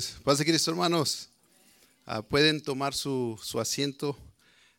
[0.00, 1.28] Paz de Cristo, hermanos.
[2.06, 4.16] Ah, pueden tomar su, asiento.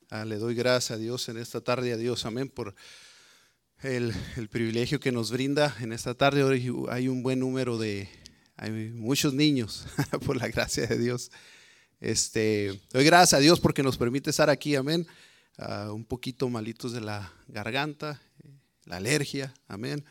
[0.09, 2.73] Ah, le doy gracias a Dios en esta tarde, a Dios, amén, por
[3.83, 4.13] el,
[4.49, 6.43] privilegio que nos brinda en esta tarde.
[6.43, 8.09] Hoy hay un buen número de,
[8.57, 9.85] hay muchos niños,
[10.25, 11.29] por la gracia de Dios.
[11.99, 15.05] Este, doy gracias a Dios porque nos permite estar aquí, amén.
[15.57, 18.19] Ah, un poquito malitos de la garganta,
[18.85, 20.03] la alergia, amén.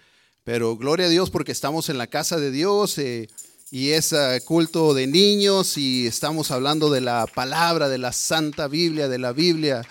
[0.45, 2.96] Pero gloria a Dios porque estamos en la casa de Dios.
[2.98, 3.29] Eh,
[3.71, 4.14] y es
[4.45, 9.33] culto de niños y estamos hablando de la palabra, de la Santa Biblia, de la
[9.33, 9.87] Biblia.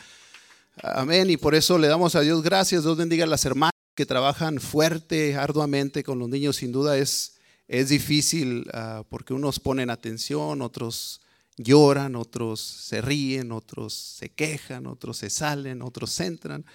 [0.84, 1.30] Amén.
[1.30, 2.84] Y por eso le damos a Dios gracias.
[2.84, 6.58] Dios bendiga a las hermanas que trabajan fuerte, arduamente con los niños.
[6.58, 7.38] Sin duda es,
[7.70, 11.22] es difícil ah, porque unos ponen atención, otros
[11.56, 16.66] lloran, otros se ríen, otros se quejan, otros se salen, otros entran.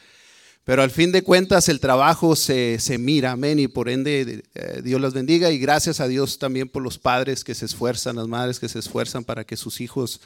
[0.64, 4.98] Pero al fin de cuentas el trabajo se, mira, amén, y por ende eh, Dios
[4.98, 8.58] las bendiga y gracias a Dios también por los padres que se esfuerzan, las madres
[8.58, 10.22] que se esfuerzan para que sus hijos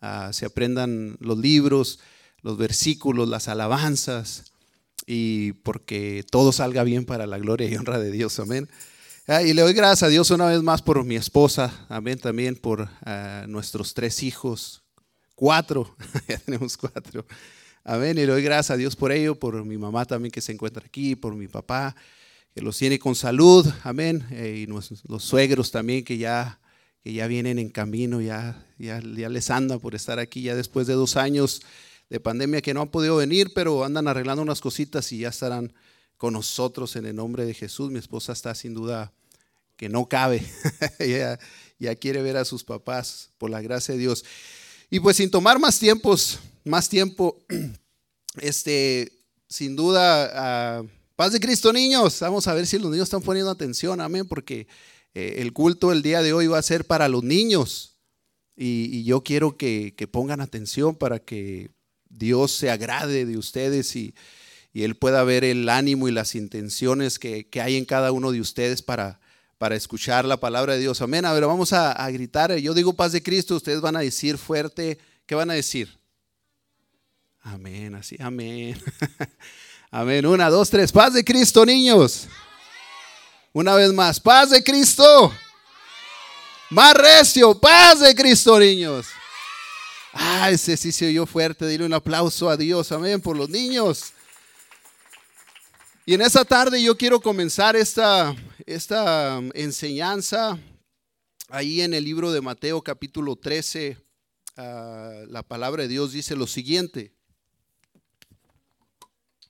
[0.00, 1.98] ah, se aprendan los libros,
[2.42, 4.52] los versículos, las alabanzas
[5.04, 8.68] y porque todo salga bien para la gloria y honra de Dios, amén.
[9.26, 12.54] Ah, y le doy gracias a Dios una vez más por mi esposa, amén, también
[12.54, 14.84] por ah, nuestros tres hijos,
[15.34, 15.96] cuatro,
[16.28, 17.26] ya tenemos cuatro.
[17.84, 18.16] Amén.
[18.16, 21.16] Y doy gracias a Dios por ello, por mi mamá también que se encuentra aquí,
[21.16, 21.96] por mi papá,
[22.54, 23.66] que los tiene con salud.
[23.82, 24.24] Amén.
[24.30, 26.60] Eh, y los suegros también que ya,
[27.02, 30.86] que ya vienen en camino, ya, ya, ya les anda por estar aquí, ya después
[30.86, 31.62] de dos años
[32.08, 35.72] de pandemia que no han podido venir, pero andan arreglando unas cositas y ya estarán
[36.16, 37.90] con nosotros en el nombre de Jesús.
[37.90, 39.12] Mi esposa está sin duda
[39.76, 40.46] que no cabe.
[41.00, 41.36] ya,
[41.80, 44.24] ya quiere ver a sus papás por la gracia de Dios.
[44.88, 47.38] Y pues sin tomar más tiempos, más tiempo,
[48.40, 49.12] este,
[49.48, 50.84] sin duda,
[51.16, 52.20] paz de Cristo, niños.
[52.20, 54.66] Vamos a ver si los niños están poniendo atención, amén, porque
[55.14, 57.92] eh, el culto el día de hoy va a ser para los niños.
[58.56, 61.70] Y, yo quiero que, pongan atención para que
[62.08, 64.14] Dios se agrade de ustedes y,
[64.74, 68.82] Él pueda ver el ánimo y las intenciones que, hay en cada uno de ustedes
[68.82, 69.20] para,
[69.58, 71.00] para escuchar la palabra de Dios.
[71.02, 71.24] Amén.
[71.24, 72.54] A ver, vamos a, gritar.
[72.56, 74.98] Yo digo paz de Cristo, ustedes van a decir fuerte.
[75.26, 76.01] ¿Qué van a decir?
[77.42, 78.80] Amén, así, amén.
[79.90, 80.24] amén.
[80.26, 80.92] Una, dos, tres.
[80.92, 82.28] Paz de Cristo, niños.
[83.52, 85.32] Una vez más, paz de Cristo.
[86.70, 89.06] Más recio, paz de Cristo, niños.
[90.12, 91.66] Ah, ese sí se oyó fuerte.
[91.66, 94.12] Dile un aplauso a Dios, amén, por los niños.
[96.06, 98.34] Y en esta tarde yo quiero comenzar esta,
[98.66, 100.58] esta um, enseñanza
[101.48, 103.98] ahí en el libro de Mateo capítulo 13.
[104.56, 107.12] Ah, la palabra de Dios dice lo siguiente.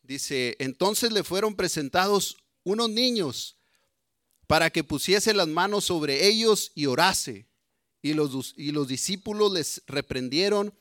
[0.03, 3.57] Dice, entonces le fueron presentados unos niños
[4.47, 7.47] para que pusiese las manos sobre ellos y orase.
[8.03, 10.75] Y los, y los discípulos les reprendieron.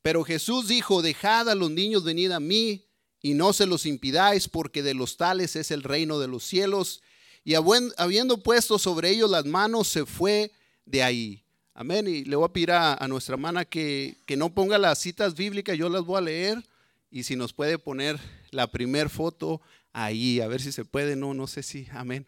[0.00, 2.86] Pero Jesús dijo, dejad a los niños venir a mí
[3.20, 7.02] y no se los impidáis, porque de los tales es el reino de los cielos.
[7.44, 10.50] Y habiendo puesto sobre ellos las manos, se fue
[10.84, 11.44] de ahí.
[11.74, 12.08] Amén.
[12.08, 15.78] Y le voy a pedir a, nuestra hermana que, que, no ponga las citas bíblicas,
[15.78, 16.64] yo las voy a leer.
[17.14, 18.18] Y si nos puede poner
[18.52, 19.60] la primer foto
[19.92, 21.14] ahí, a ver si se puede.
[21.14, 21.86] No, no sé si.
[21.92, 22.26] Amén.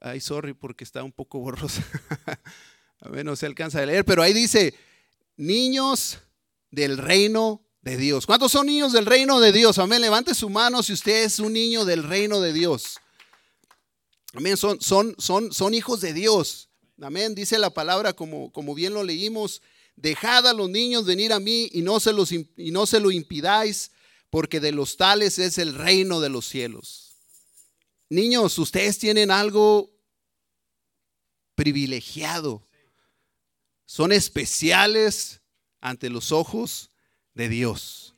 [0.00, 1.84] Ay, sorry, porque está un poco borrosa.
[3.00, 4.04] Amén, no se alcanza a leer.
[4.04, 4.72] Pero ahí dice:
[5.36, 6.18] niños
[6.70, 8.24] del reino de Dios.
[8.24, 9.80] ¿Cuántos son niños del reino de Dios?
[9.80, 10.00] Amén.
[10.00, 13.00] Levante su mano si usted es un niño del reino de Dios.
[14.32, 14.56] Amén.
[14.56, 16.68] Son, son, son, son hijos de Dios.
[17.02, 17.34] Amén.
[17.34, 19.60] Dice la palabra como, como bien lo leímos.
[19.96, 23.10] Dejad a los niños venir a mí y no, se los, y no se lo
[23.10, 23.90] impidáis,
[24.34, 27.14] porque de los tales es el reino de los cielos.
[28.08, 29.92] Niños, ustedes tienen algo
[31.54, 32.66] privilegiado.
[33.86, 35.40] Son especiales
[35.80, 36.90] ante los ojos
[37.34, 38.16] de Dios.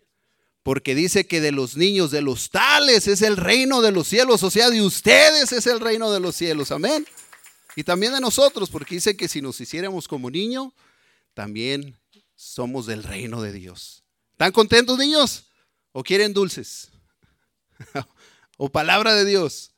[0.62, 4.42] Porque dice que de los niños, de los tales, es el reino de los cielos.
[4.42, 6.72] O sea, de ustedes es el reino de los cielos.
[6.72, 7.06] Amén.
[7.76, 10.72] Y también de nosotros, porque dice que si nos hiciéramos como niño,
[11.34, 11.94] también
[12.34, 14.02] somos del reino de Dios.
[14.32, 15.46] ¿Están contentos, niños?
[15.98, 16.90] ¿O quieren dulces?
[18.58, 19.72] ¿O palabra de Dios?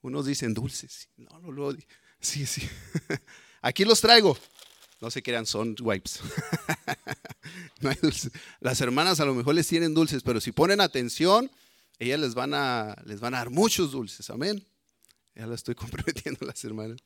[0.00, 1.10] Unos dicen dulces.
[1.18, 1.76] No, no, no.
[2.20, 2.66] Sí, sí.
[3.60, 4.38] Aquí los traigo.
[4.98, 6.20] No se crean, son wipes.
[8.60, 11.50] Las hermanas a lo mejor les tienen dulces, pero si ponen atención,
[11.98, 14.30] ellas les van a, les van a dar muchos dulces.
[14.30, 14.66] Amén.
[15.34, 16.98] Ya la estoy comprometiendo las hermanas.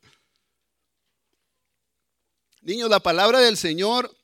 [2.61, 4.17] Niños, la palabra del Señor,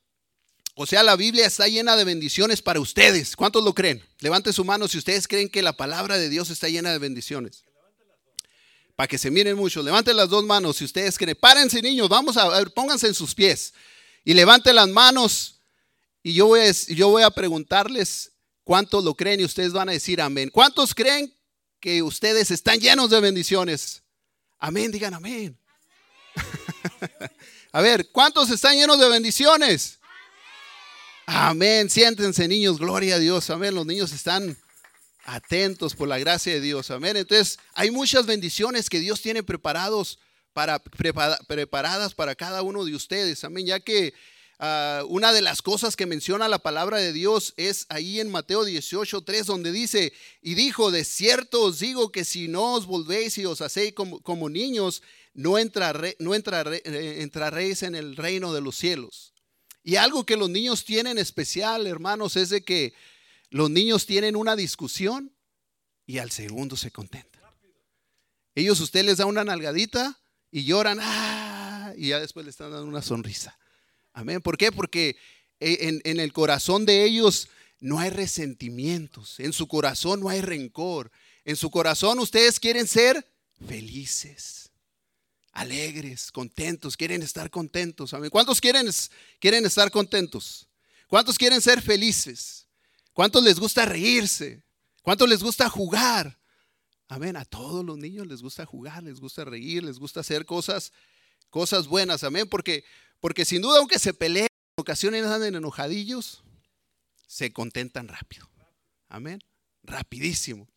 [0.80, 3.34] o sea, la Biblia está llena de bendiciones para ustedes.
[3.34, 4.00] ¿Cuántos lo creen?
[4.20, 7.64] Levanten su mano si ustedes creen que la palabra de Dios está llena de bendiciones.
[8.94, 9.82] para que se miren mucho.
[9.82, 11.36] Levanten las dos manos si ustedes creen.
[11.40, 13.74] Párense, niños, vamos a ver, pónganse en sus pies.
[14.24, 15.58] Y levanten las manos.
[16.22, 18.30] Y yo voy, a, yo voy a preguntarles
[18.62, 20.48] cuántos lo creen y ustedes van a decir amén.
[20.48, 21.34] ¿Cuántos creen
[21.80, 24.04] que ustedes están llenos de bendiciones?
[24.60, 25.58] Amén, digan amén.
[27.72, 29.97] a ver, ¿cuántos están llenos de bendiciones?
[31.30, 31.90] Amén.
[31.90, 33.50] Siéntense, niños, gloria a Dios.
[33.50, 33.74] Amén.
[33.74, 34.56] Los niños están
[35.26, 36.90] atentos por la gracia de Dios.
[36.90, 37.18] Amén.
[37.18, 40.18] Entonces, hay muchas bendiciones que Dios tiene preparados
[40.54, 43.44] para, preparadas para cada uno de ustedes.
[43.44, 43.66] Amén.
[43.66, 44.14] Ya que
[44.58, 48.64] ah, una de las cosas que menciona la palabra de Dios es ahí en Mateo
[48.64, 53.36] 18, 3, donde dice, y dijo, de cierto os digo que si no os volvéis
[53.36, 55.02] y os hacéis como, niños,
[55.34, 59.34] no, entraré, no eh, entraréis en el reino de los cielos.
[59.82, 62.94] Y algo que los niños tienen especial, hermanos, es de que
[63.50, 65.34] los niños tienen una discusión
[66.06, 67.42] y al segundo se contentan.
[68.54, 70.18] Ellos usted les da una nalgadita
[70.50, 71.92] y lloran, ¡ah!
[71.96, 73.58] y ya después le están dando una sonrisa.
[74.12, 74.42] Amén.
[74.42, 74.72] ¿Por qué?
[74.72, 75.16] Porque
[75.60, 77.48] en, en el corazón de ellos
[77.80, 81.12] no hay resentimientos, en su corazón no hay rencor,
[81.44, 83.24] en su corazón ustedes quieren ser
[83.66, 84.67] felices,
[85.52, 88.14] alegres, contentos, quieren estar contentos.
[88.14, 88.30] Amén.
[88.30, 88.88] ¿Cuántos quieren,
[89.40, 90.68] quieren estar contentos?
[91.08, 92.66] ¿Cuántos quieren ser felices?
[93.12, 94.62] ¿Cuántos les gusta reírse?
[95.02, 96.38] ¿Cuántos les gusta jugar?
[97.08, 97.36] Amén.
[97.36, 100.92] A todos los niños les gusta jugar, les gusta reír, les gusta hacer cosas,
[101.50, 102.22] cosas buenas.
[102.24, 102.48] Amén.
[102.48, 102.84] Porque,
[103.18, 106.42] porque sin duda, aunque se peleen, en ocasiones andan enojadillos,
[107.26, 108.48] se contentan rápido.
[109.08, 109.42] Amén.
[109.82, 110.68] Rapidísimo.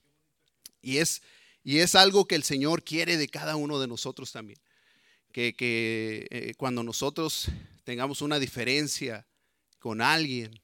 [0.81, 1.21] Y es,
[1.63, 4.59] y es algo que el Señor quiere de cada uno de nosotros también.
[5.31, 7.47] Que, que eh, cuando nosotros
[7.83, 9.27] tengamos una diferencia
[9.79, 10.61] con alguien,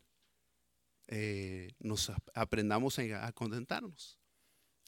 [1.08, 4.20] eh, nos aprendamos a, contentarnos.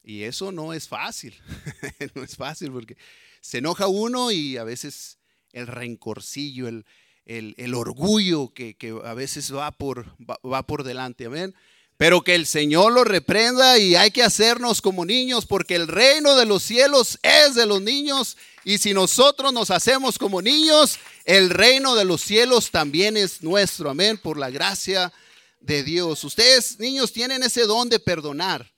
[0.02, 1.34] Y eso no es fácil,
[2.14, 2.96] no es fácil porque
[3.40, 5.18] se enoja uno y a veces
[5.52, 6.84] el rencorcillo, el,
[7.24, 11.54] el, orgullo que, a veces va por, va, por delante, amén.
[12.00, 16.34] Pero que el Señor lo reprenda y hay que hacernos como niños porque el reino
[16.34, 21.50] de los cielos es de los niños y si nosotros nos hacemos como niños, el
[21.50, 25.12] reino de los cielos también es nuestro, amén, por la gracia
[25.60, 26.24] de Dios.
[26.24, 28.72] Ustedes, niños, tienen ese don de perdonar.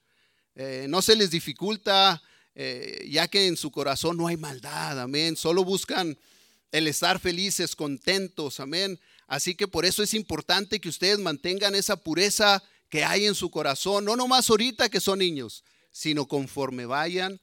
[0.57, 2.21] Eh, no se les dificulta,
[2.57, 5.37] eh, ya que en su corazón no hay maldad, amén.
[5.37, 6.19] Solo buscan
[6.73, 8.99] el estar felices, contentos, amén.
[9.29, 13.51] Así que por eso es importante que ustedes mantengan esa pureza que hay en su
[13.51, 17.41] corazón, no nomás ahorita que son niños, sino conforme vayan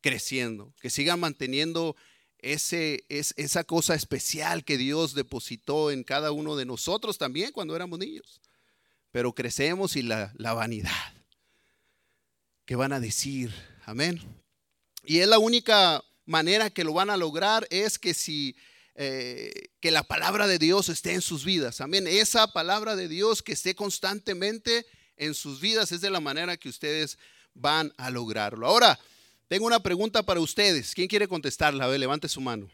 [0.00, 1.94] creciendo, que sigan manteniendo
[2.38, 7.76] ese, es, esa cosa especial que Dios depositó en cada uno de nosotros también cuando
[7.76, 8.40] éramos niños
[9.10, 11.14] pero crecemos y la, vanidad.
[12.64, 13.52] ¿Qué van a decir?
[13.84, 14.20] Amén.
[15.04, 18.56] Y es la única manera que lo van a lograr es que si
[18.94, 21.80] eh, que la palabra de Dios esté en sus vidas.
[21.80, 22.06] Amén.
[22.06, 26.68] Esa palabra de Dios que esté constantemente en sus vidas es de la manera que
[26.68, 27.18] ustedes
[27.54, 28.66] van a lograrlo.
[28.66, 28.98] Ahora,
[29.48, 30.94] tengo una pregunta para ustedes.
[30.94, 31.84] ¿Quién quiere contestarla?
[31.84, 32.68] A ver, levante su mano.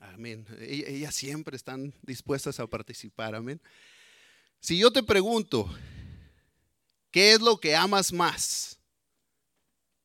[0.00, 0.46] Amén.
[0.60, 3.34] Ellas siempre están dispuestas a participar.
[3.34, 3.60] Amén.
[4.60, 5.68] Si yo te pregunto,
[7.10, 8.78] ¿qué es lo que amas más?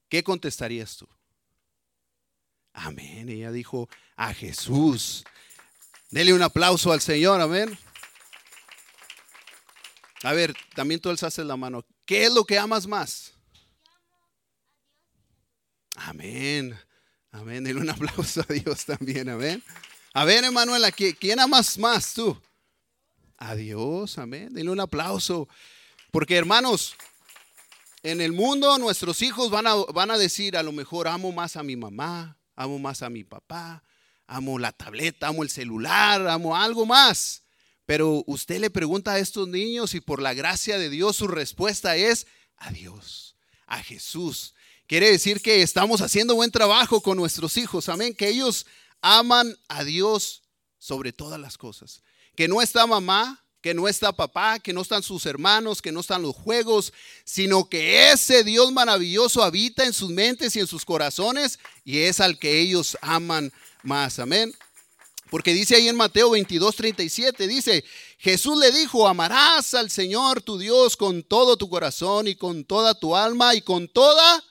[0.09, 1.07] ¿Qué contestarías tú?
[2.73, 3.29] Amén.
[3.29, 5.24] Ella dijo, a Jesús.
[6.10, 7.77] Dele un aplauso al Señor, amén.
[10.24, 11.86] A ver, también tú alzaste la mano.
[12.05, 13.34] ¿Qué es lo que amas más?
[15.96, 16.77] Amén.
[17.32, 17.63] Amén.
[17.63, 19.63] Dele un aplauso a Dios también, amén.
[20.13, 22.39] A ver, Emanuela, ¿quién amas más tú?
[23.43, 24.53] a Dios, amén.
[24.53, 25.48] Denle un aplauso.
[26.12, 26.96] Porque hermanos,
[28.01, 31.58] en el mundo nuestros hijos van a, van a decir, a lo mejor amo más
[31.58, 33.84] a mi mamá, amo más a mi papá,
[34.27, 37.44] amo la tableta, amo el celular, amo algo más.
[37.86, 41.96] Pero usted le pregunta a estos niños y por la gracia de Dios su respuesta
[41.96, 42.27] es
[42.58, 43.36] a Dios,
[43.68, 44.53] a Jesús.
[44.88, 48.65] Quiere decir que estamos haciendo buen trabajo con nuestros hijos, amén, que ellos
[49.01, 50.44] aman a Dios
[50.77, 52.01] sobre todas las cosas
[52.36, 56.01] que no está mamá, que no está papá, que no están sus hermanos, que no
[56.01, 56.92] están los juegos,
[57.24, 62.20] sino que ese Dios maravilloso habita en sus mentes y en sus corazones y es
[62.20, 64.19] al que ellos aman más.
[64.19, 64.53] Amén.
[65.29, 67.83] Porque dice ahí en Mateo 22, 37, dice,
[68.19, 72.93] Jesús le dijo, amarás al Señor tu Dios con todo tu corazón y con toda
[72.93, 74.43] tu alma y con toda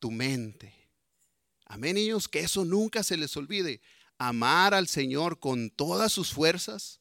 [0.00, 0.74] tu mente.
[1.66, 3.80] Amén, niños, que eso nunca se les olvide
[4.18, 7.00] amar al Señor con todas sus fuerzas,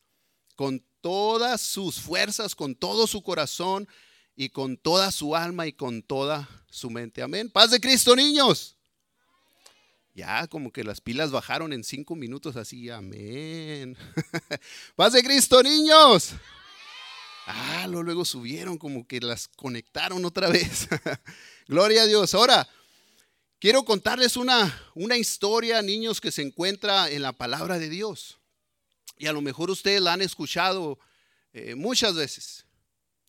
[0.55, 3.88] con todas sus fuerzas, con todo su corazón
[4.36, 7.22] y con toda su alma y con toda su mente.
[7.22, 7.50] Amén.
[7.50, 8.77] Paz de Cristo, niños.
[10.13, 13.98] Ya como que las pilas bajaron en cinco minutos así, amén.
[14.96, 16.34] Paz de Cristo, niños.
[17.48, 20.88] Ah, luego subieron como que las conectaron otra vez.
[21.67, 22.34] Gloria a Dios.
[22.36, 22.67] Ahora,
[23.60, 28.38] quiero contarles una, una historia, niños, que se encuentra en la palabra de Dios.
[29.17, 31.00] Y a lo mejor ustedes la han escuchado
[31.53, 32.65] eh, muchas veces,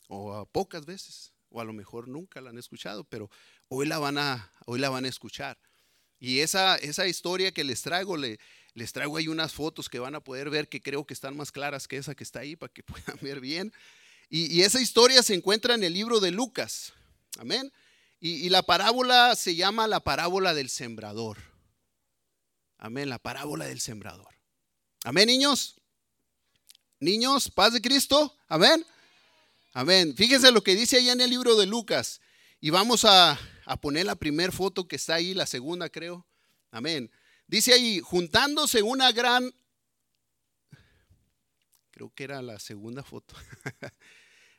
[0.08, 3.30] o pocas veces, o a lo mejor nunca la han escuchado, pero
[3.68, 5.58] hoy la van a, hoy la van a escuchar.
[6.24, 8.40] Y esa, esa historia que les traigo, le,
[8.72, 11.52] les traigo ahí unas fotos que van a poder ver que creo que están más
[11.52, 13.74] claras que esa que está ahí para que puedan ver bien.
[14.30, 16.94] Y, esa historia se encuentra en el libro de Lucas.
[17.36, 17.70] Amén.
[18.20, 21.36] Y, y, la parábola se llama la parábola del sembrador.
[22.78, 24.34] Amén, la parábola del sembrador.
[25.04, 25.74] Amén, niños.
[27.00, 28.34] Niños, paz de Cristo.
[28.48, 28.82] Amén.
[29.74, 30.14] Amén.
[30.16, 32.22] Fíjense lo que dice allá en el libro de Lucas.
[32.62, 36.26] Y vamos a, a poner la primera foto que está ahí, la segunda creo.
[36.70, 37.10] Amén.
[37.46, 39.54] Dice ahí, juntándose una gran,
[41.90, 43.34] creo que era la segunda foto.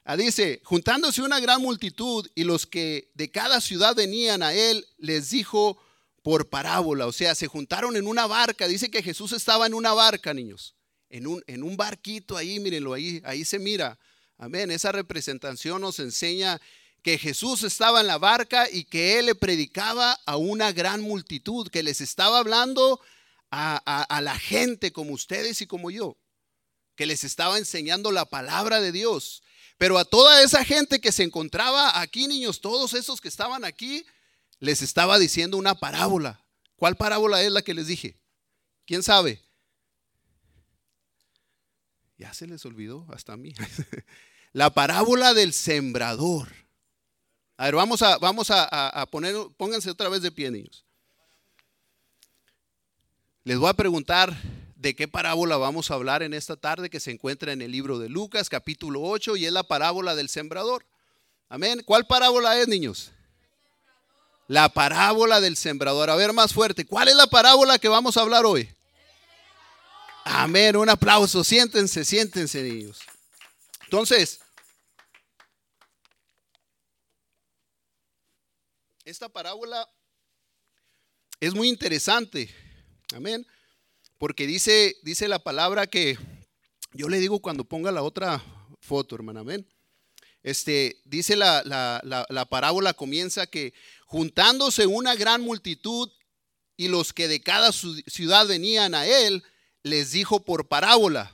[0.06, 4.88] ah, dice, juntándose una gran multitud y los que de cada ciudad venían a él,
[4.98, 5.82] les dijo
[6.22, 8.68] por parábola, o sea, se juntaron en una barca.
[8.68, 10.76] Dice que Jesús estaba en una barca, niños,
[11.10, 14.00] en un, en un barquito ahí, mírenlo ahí, ahí se mira.
[14.38, 14.72] Amén.
[14.72, 16.60] Esa representación nos enseña
[17.06, 21.70] que Jesús estaba en la barca y que él le predicaba a una gran multitud,
[21.70, 23.00] que les estaba hablando
[23.52, 26.18] a, la gente como ustedes y como yo,
[26.96, 29.44] que les estaba enseñando la palabra de Dios.
[29.78, 34.04] Pero a toda esa gente que se encontraba aquí, niños, todos esos que estaban aquí,
[34.58, 36.44] les estaba diciendo una parábola.
[36.76, 38.20] ¿Cuál parábola es la que les dije?
[38.88, 39.44] ¿Quién sabe?
[42.18, 43.54] Ya se les olvidó hasta a mí.
[44.54, 46.65] la parábola del sembrador.
[47.58, 50.84] A ver, vamos a, vamos a, poner, pónganse otra vez de pie, niños.
[53.44, 54.36] Les voy a preguntar
[54.76, 57.98] de qué parábola vamos a hablar en esta tarde que se encuentra en el libro
[57.98, 60.86] de Lucas, capítulo 8, y es la parábola del sembrador.
[61.48, 61.82] Amén.
[61.86, 63.12] ¿Cuál parábola es, niños?
[64.48, 66.10] La parábola del sembrador.
[66.10, 66.86] A ver, más fuerte.
[66.86, 68.70] ¿Cuál es la parábola que vamos a hablar hoy?
[70.26, 70.76] Amén.
[70.76, 71.44] Un aplauso.
[71.44, 73.00] Siéntense, siéntense, niños.
[73.84, 74.42] Entonces,
[79.06, 79.88] Esta parábola
[81.40, 82.50] es muy interesante.
[83.14, 83.46] Amén.
[84.18, 86.18] Porque dice, dice la palabra que
[86.92, 88.44] yo le digo cuando ponga la otra
[88.80, 89.42] foto, hermano.
[89.42, 89.72] Amén.
[90.42, 91.62] Este, dice la,
[92.04, 93.76] la parábola comienza que
[94.08, 96.12] juntándose una gran multitud
[96.76, 99.44] y los que de cada ciudad venían a él,
[99.84, 101.32] les dijo por parábola.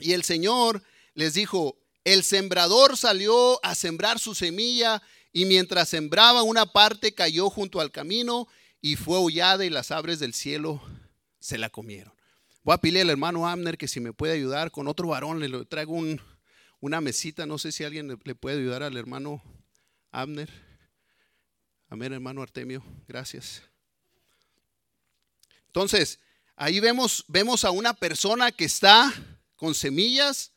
[0.00, 0.82] Y el Señor
[1.14, 7.50] les dijo, el sembrador salió a sembrar su semilla y mientras sembraba una parte cayó
[7.50, 8.48] junto al camino
[8.80, 10.82] y fue hollada y las aves del cielo
[11.38, 12.12] se la comieron.
[12.62, 15.64] Voy a pedirle al hermano Amner que si me puede ayudar con otro varón, le
[15.66, 15.98] traigo
[16.80, 19.42] una mesita, no sé si alguien le, puede ayudar al hermano
[20.10, 20.50] Amner.
[21.88, 23.62] Amén, hermano Artemio, gracias.
[25.66, 26.18] Entonces,
[26.56, 29.12] ahí vemos, vemos a una persona que está
[29.56, 30.52] con semillas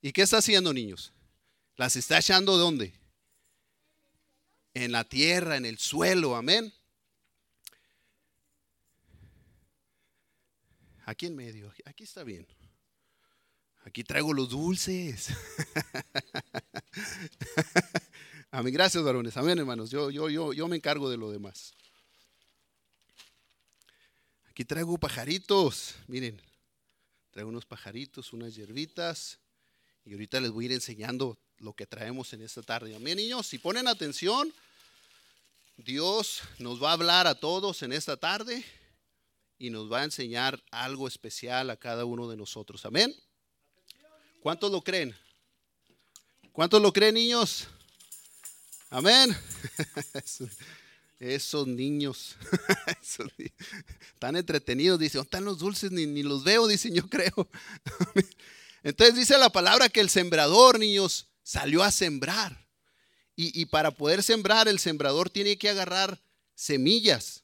[0.00, 1.12] y ¿qué está haciendo, niños?
[1.76, 2.94] Las está echando dónde?
[4.74, 6.72] En la tierra, en el suelo, amén.
[11.06, 12.46] Aquí en medio, aquí está bien.
[13.84, 15.28] Aquí traigo los dulces.
[18.50, 19.36] Amén, gracias varones.
[19.36, 19.90] Amén, hermanos.
[19.90, 21.74] Yo, yo, yo, yo me encargo de lo demás.
[24.48, 25.96] Aquí traigo pajaritos.
[26.06, 26.40] Miren,
[27.30, 29.38] traigo unos pajaritos, unas hierbitas.
[30.06, 32.94] Y ahorita les voy a ir enseñando lo que traemos en esta tarde.
[32.94, 33.46] Amén, niños.
[33.46, 34.50] Si ponen atención,
[35.76, 38.64] Dios nos va a hablar a todos en esta tarde
[39.58, 42.84] y nos va a enseñar algo especial a cada uno de nosotros.
[42.86, 43.14] Amén.
[44.40, 45.14] ¿Cuántos lo creen?
[46.52, 47.66] ¿Cuántos lo creen, niños?
[48.90, 49.36] Amén.
[51.18, 52.36] Esos niños
[54.18, 55.90] tan entretenidos, dice, ¿dónde están los dulces?
[55.90, 57.48] Ni, ni los veo, dicen, yo creo.
[58.82, 62.63] Entonces dice la palabra que el sembrador, niños, salió a sembrar.
[63.36, 66.20] Y, para poder sembrar, el sembrador tiene que agarrar
[66.54, 67.42] semillas.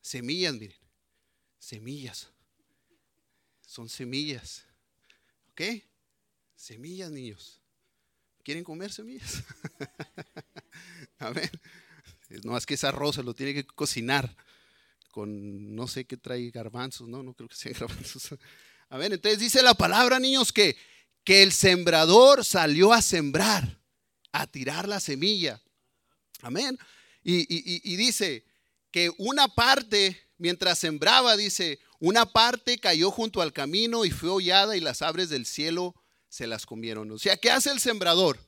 [0.00, 0.76] Semillas, miren.
[1.60, 2.28] Semillas.
[3.64, 4.64] Son semillas.
[5.52, 5.84] ¿Ok?
[6.56, 7.60] Semillas, niños.
[8.42, 9.44] ¿Quieren comer semillas?
[11.18, 11.50] Amén.
[12.42, 14.36] No, es que esa rosa lo tiene que cocinar
[15.12, 18.34] con no sé qué trae garbanzos, no, no creo que sea garbanzos.
[18.88, 19.12] Amén.
[19.12, 20.76] Entonces dice la palabra, niños, que,
[21.24, 23.80] que el sembrador salió a sembrar
[24.40, 25.60] a tirar la semilla.
[26.42, 26.78] Amén.
[27.22, 28.44] Y, dice
[28.90, 34.76] que una parte, mientras sembraba, dice, una parte cayó junto al camino y fue hollada
[34.76, 35.94] y las aves del cielo
[36.28, 37.10] se las comieron.
[37.10, 38.38] O sea, ¿qué hace el sembrador?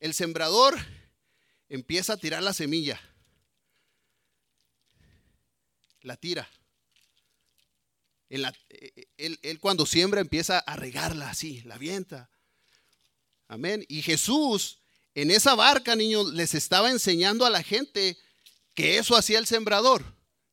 [0.00, 0.78] El sembrador
[1.68, 3.00] empieza a tirar la semilla.
[6.00, 6.48] La tira.
[8.28, 8.50] Él,
[9.18, 12.30] él, cuando siembra empieza a regarla así, la avienta.
[13.48, 13.84] Amén.
[13.88, 14.83] Y Jesús
[15.14, 18.18] en esa barca, niños, les estaba enseñando a la gente
[18.74, 20.04] que eso hacía el sembrador.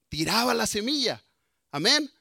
[0.10, 1.24] Tiraba la semilla.
[1.72, 2.12] Amén.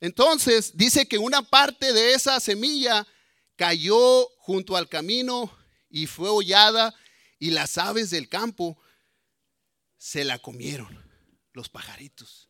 [0.00, 3.06] Entonces dice que una parte de esa semilla
[3.56, 5.56] cayó junto al camino
[5.88, 6.94] y fue hollada
[7.38, 8.78] y las aves del campo
[9.96, 11.04] se la comieron,
[11.52, 12.48] los pajaritos.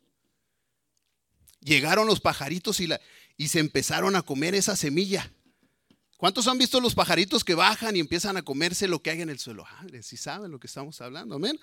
[1.60, 3.00] Llegaron los pajaritos y, la,
[3.36, 5.32] y se empezaron a comer esa semilla.
[6.18, 9.30] ¿Cuántos han visto los pajaritos que bajan y empiezan a comerse lo que hay en
[9.30, 9.64] el suelo?
[10.02, 11.58] Si saben lo que estamos hablando, amén.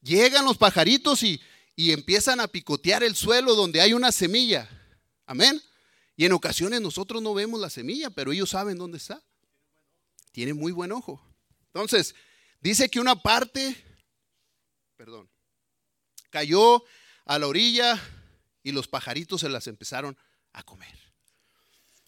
[0.00, 1.40] Llegan los pajaritos y,
[1.76, 4.66] y empiezan a picotear el suelo donde hay una semilla.
[5.26, 5.62] Amén.
[6.16, 9.22] Y en ocasiones nosotros no vemos la semilla, pero ellos saben dónde está.
[10.32, 11.22] Tienen muy buen ojo.
[11.66, 12.14] Entonces,
[12.62, 13.76] dice que una parte,
[14.96, 15.28] perdón,
[16.30, 16.82] cayó
[17.26, 18.02] a la orilla
[18.62, 20.16] y los pajaritos se las empezaron
[20.54, 20.98] a comer.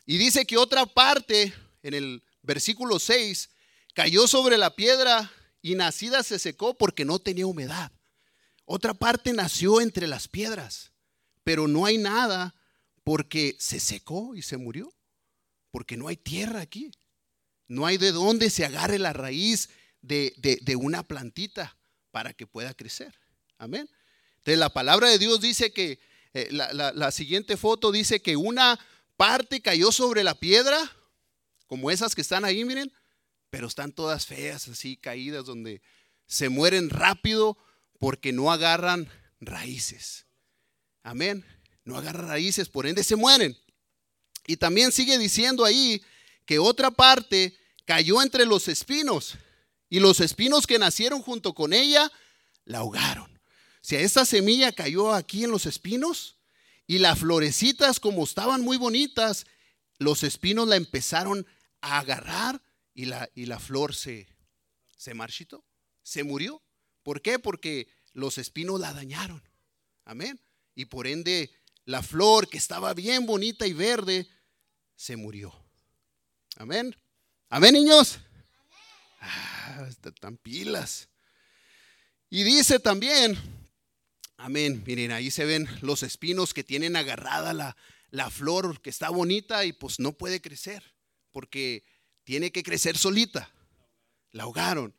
[0.07, 1.53] Y dice que otra parte,
[1.85, 3.51] en el versículo 6,
[3.95, 5.31] cayó sobre la piedra
[5.63, 7.93] y nacida se secó porque no tenía humedad.
[8.65, 10.91] Otra parte nació entre las piedras,
[11.45, 12.55] pero no hay nada
[13.05, 14.93] porque se secó y se murió,
[15.71, 16.91] porque no hay tierra aquí.
[17.69, 19.69] No hay de dónde se agarre la raíz
[20.01, 21.77] de, una plantita
[22.11, 23.15] para que pueda crecer.
[23.59, 23.89] Amén.
[24.39, 25.99] Entonces la palabra de Dios dice que,
[26.33, 28.79] eh, la, siguiente foto dice que una
[29.17, 30.91] parte cayó sobre la piedra,
[31.67, 32.93] como esas que están ahí, miren,
[33.51, 35.83] pero están todas feas, así caídas, donde
[36.27, 37.59] se mueren rápido
[37.99, 39.09] porque no agarran
[39.41, 40.27] raíces.
[41.03, 41.45] Amén
[41.85, 43.57] no agarra raíces, por ende se mueren.
[44.47, 46.03] Y también sigue diciendo ahí
[46.47, 49.35] que otra parte cayó entre los espinos
[49.89, 52.11] y los espinos que nacieron junto con ella
[52.65, 53.41] la ahogaron.
[53.81, 56.39] Si esta semilla cayó aquí en los espinos
[56.87, 59.47] y las florecitas como estaban muy bonitas,
[59.99, 61.47] los espinos la empezaron
[61.81, 62.63] a agarrar
[62.95, 64.29] y la, y la flor se,
[64.97, 65.65] se marchitó,
[66.03, 66.63] se murió.
[67.03, 67.39] ¿Por qué?
[67.39, 69.43] Porque los espinos la dañaron.
[70.05, 70.41] Amén.
[70.75, 71.51] Y por ende
[71.85, 74.27] la flor que estaba bien bonita y verde
[74.97, 75.55] se murió.
[76.57, 76.97] Amén.
[77.49, 78.19] Amén, niños.
[79.21, 81.09] Ah, están pilas.
[82.31, 83.39] Y dice también,
[84.37, 87.77] amén, miren, ahí se ven los espinos que tienen agarrada la,
[88.15, 90.95] la flor que está bonita y pues no puede crecer,
[91.33, 91.85] porque
[92.23, 93.53] tiene que crecer solita.
[94.31, 94.95] La ahogaron.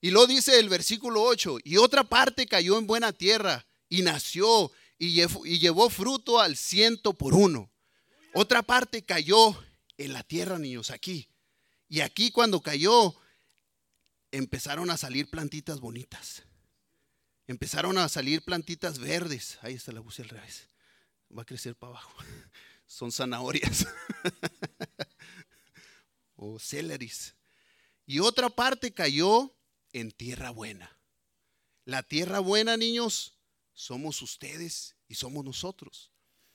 [0.00, 4.72] Y lo dice el versículo 8, y otra parte cayó en buena tierra y nació
[4.98, 7.70] y llevó fruto al ciento por uno.
[8.34, 9.56] Otra parte cayó
[9.96, 11.30] en la tierra, niños, aquí.
[11.88, 13.14] Y aquí cuando cayó,
[14.32, 16.42] empezaron a salir plantitas bonitas.
[17.46, 19.58] Empezaron a salir plantitas verdes.
[19.62, 20.69] Ahí está la puse al revés.
[21.36, 22.12] Va a crecer para abajo.
[22.86, 23.86] Son zanahorias.
[26.36, 27.34] o celeris.
[28.06, 29.54] Y otra parte cayó
[29.92, 30.96] en tierra buena.
[31.84, 33.38] La tierra buena, niños,
[33.72, 36.10] somos ustedes y somos nosotros.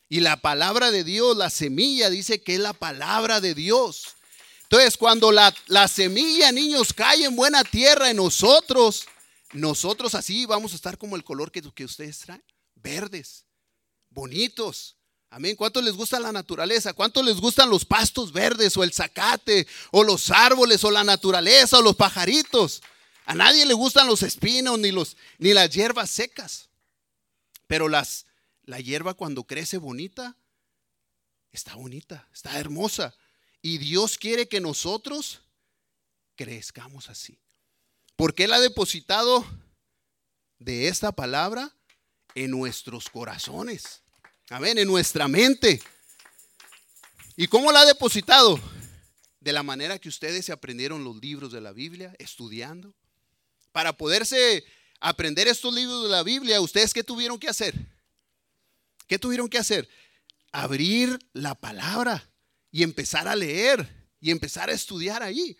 [0.07, 4.15] Y la palabra de Dios, la semilla, dice que es la palabra de Dios.
[4.63, 5.53] Entonces, cuando la,
[5.87, 9.05] semilla, niños, cae en buena tierra en nosotros,
[9.53, 12.43] nosotros así vamos a estar como el color que, que ustedes traen,
[12.75, 13.44] verdes,
[14.15, 14.95] bonitos.
[15.29, 15.55] Amén.
[15.55, 16.93] ¿Cuántos les gusta la naturaleza?
[16.93, 21.77] ¿Cuántos les gustan los pastos verdes o el zacate o los árboles o la naturaleza
[21.77, 22.81] o los pajaritos?
[23.25, 26.69] A nadie le gustan los espinos ni, los, ni las hierbas secas.
[27.67, 28.25] Pero las,
[28.63, 30.37] la hierba cuando crece bonita,
[31.51, 33.13] está bonita, está hermosa.
[33.61, 35.41] Y Dios quiere que nosotros
[36.35, 37.39] crezcamos así.
[38.15, 39.45] Porque Él ha depositado
[40.59, 41.75] de esta palabra
[42.35, 44.04] en nuestros corazones.
[44.49, 45.81] Amén, en nuestra mente.
[47.35, 48.59] ¿Y cómo la ha depositado?
[49.39, 52.93] De la manera que ustedes se aprendieron los libros de la Biblia, estudiando.
[53.71, 54.63] Para poderse
[54.99, 57.73] aprender estos libros de la Biblia, ¿ustedes qué tuvieron que hacer?
[59.07, 59.89] ¿Qué tuvieron que hacer?
[60.51, 62.29] Abrir la palabra
[62.71, 65.57] y empezar a leer y empezar a estudiar ahí.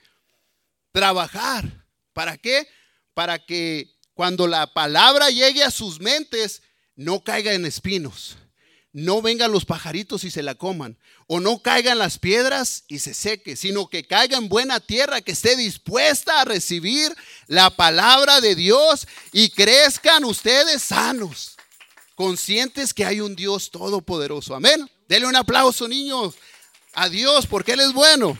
[0.91, 1.87] Trabajar.
[2.13, 2.67] ¿Para qué?
[3.15, 6.61] Para que cuando la palabra llegue a sus mentes,
[6.95, 8.37] no caiga en espinos
[8.95, 13.13] no vengan los pajaritos y se la coman, o no caigan las piedras y se
[13.13, 17.13] seque, sino que caiga en buena tierra, que esté dispuesta a recibir
[17.47, 21.57] la palabra de Dios y crezcan ustedes sanos.
[22.15, 24.55] conscientes que hay un Dios todopoderoso.
[24.55, 24.89] Amén.
[25.09, 26.35] Dele un aplauso, niños,
[26.93, 28.39] a Dios, porque Él es bueno.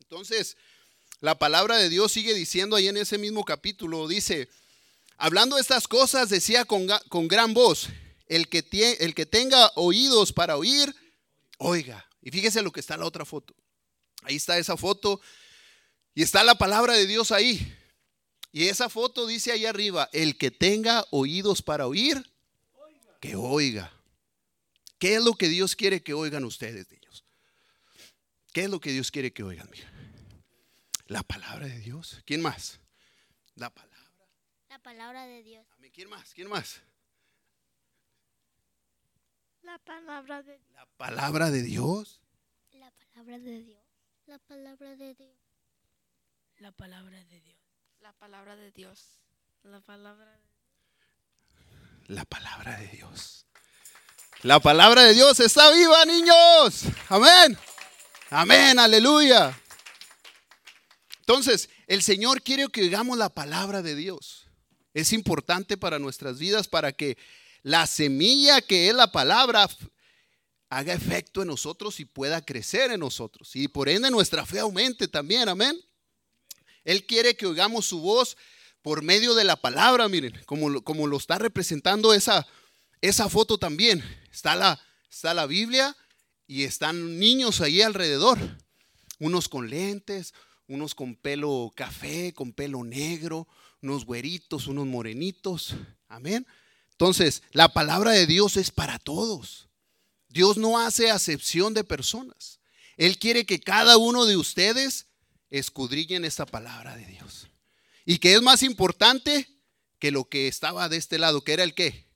[0.00, 0.56] Entonces,
[1.24, 4.50] la palabra de Dios sigue diciendo ahí en ese mismo capítulo, dice,
[5.16, 7.88] hablando de estas cosas, decía con, con gran voz,
[8.26, 8.62] el que,
[9.00, 10.94] el que tenga oídos para oír,
[11.56, 12.06] oiga.
[12.20, 13.54] Y fíjese lo que está en la otra foto.
[14.24, 15.18] Ahí está esa foto
[16.14, 17.74] y está la palabra de Dios ahí.
[18.52, 22.22] Y esa foto dice ahí arriba, el que tenga oídos para oír,
[23.22, 23.90] que oiga.
[24.98, 27.24] ¿Qué es lo que Dios quiere que oigan ustedes, niños?
[28.52, 29.70] ¿Qué es lo que Dios quiere que oigan?
[31.06, 32.22] La palabra de Dios.
[32.24, 32.80] ¿Quién más?
[33.56, 33.94] La palabra.
[34.70, 35.66] La palabra de Dios.
[35.92, 36.32] ¿Quién más?
[36.34, 36.80] ¿Quién más?
[39.62, 40.72] La palabra de Dios.
[40.74, 42.20] La palabra de Dios.
[42.72, 43.82] La palabra de Dios.
[44.26, 45.36] La palabra de Dios.
[46.58, 47.56] La palabra de Dios.
[48.00, 49.20] La palabra de Dios.
[49.62, 53.46] La palabra de La palabra de Dios.
[54.42, 56.84] La palabra de Dios está viva, niños.
[57.08, 57.58] Amén.
[58.30, 59.58] Amén, aleluya.
[61.26, 64.46] Entonces, el Señor quiere que oigamos la palabra de Dios.
[64.92, 67.16] Es importante para nuestras vidas para que
[67.62, 69.66] la semilla que es la palabra
[70.68, 73.56] haga efecto en nosotros y pueda crecer en nosotros.
[73.56, 75.80] Y por ende nuestra fe aumente también, amén.
[76.84, 78.36] Él quiere que oigamos su voz
[78.82, 82.46] por medio de la palabra, miren, como, como lo está representando esa,
[83.00, 84.04] esa foto también.
[84.30, 84.78] Está la,
[85.10, 85.96] está la Biblia
[86.46, 88.38] y están niños ahí alrededor,
[89.20, 90.34] unos con lentes,
[90.66, 93.46] unos con pelo café, con pelo negro,
[93.82, 95.74] unos güeritos, unos morenitos.
[96.08, 96.46] Amén.
[96.92, 99.68] Entonces, la palabra de Dios es para todos.
[100.28, 102.60] Dios no hace acepción de personas.
[102.96, 105.06] Él quiere que cada uno de ustedes
[105.50, 107.48] escudriñen esta palabra de Dios.
[108.04, 109.48] Y que es más importante
[109.98, 112.06] que lo que estaba de este lado, que era el qué?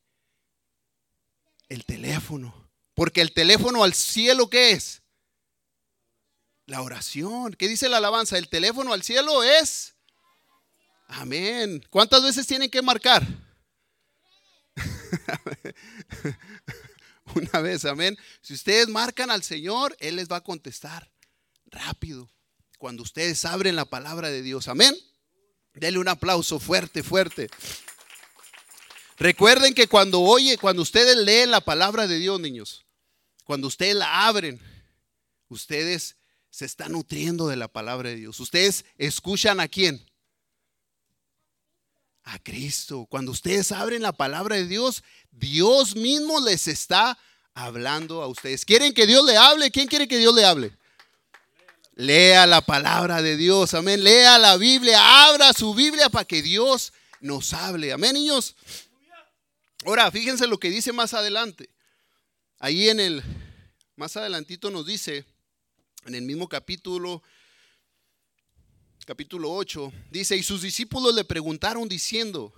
[1.68, 2.70] El teléfono.
[2.94, 5.02] Porque el teléfono al cielo, ¿qué es?
[6.68, 7.54] La oración.
[7.54, 8.36] ¿Qué dice la alabanza?
[8.36, 9.94] El teléfono al cielo es...
[11.06, 11.82] Amén.
[11.88, 13.26] ¿Cuántas veces tienen que marcar?
[17.34, 18.18] Una vez, amén.
[18.42, 21.10] Si ustedes marcan al Señor, Él les va a contestar
[21.64, 22.30] rápido.
[22.76, 24.94] Cuando ustedes abren la palabra de Dios, amén.
[25.72, 27.48] Denle un aplauso fuerte, fuerte.
[29.16, 32.84] Recuerden que cuando oye, cuando ustedes leen la palabra de Dios, niños,
[33.44, 34.60] cuando ustedes la abren,
[35.48, 36.17] ustedes
[36.50, 38.40] se están nutriendo de la palabra de Dios.
[38.40, 40.08] Ustedes escuchan a quién?
[42.28, 43.06] a Cristo.
[43.08, 47.18] Cuando ustedes abren la palabra de Dios, Dios mismo les está
[47.54, 48.64] hablando a ustedes.
[48.64, 49.70] ¿Quieren que Dios le hable?
[49.70, 50.76] ¿Quién quiere que Dios le hable?
[51.94, 54.04] Lea la palabra de Dios, amén.
[54.04, 57.92] Lea la Biblia, abra su Biblia para que Dios nos hable.
[57.92, 58.54] Amén, niños.
[59.84, 61.70] Ahora, fíjense lo que dice más adelante.
[62.58, 63.22] Ahí en el,
[63.96, 65.24] más adelantito nos dice,
[66.06, 67.22] en el mismo capítulo
[69.08, 72.52] capítulo 8, dice, y sus discípulos le preguntaron diciendo,